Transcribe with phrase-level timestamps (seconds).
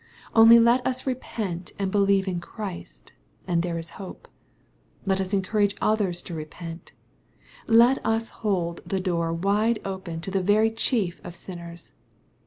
[0.33, 3.13] Only let us repent and believe in Christ,
[3.47, 4.27] and there is hope.
[5.05, 6.93] Let ns encourage others to repent.
[7.67, 11.93] Let us hold the door wide open to the very chief of sinners.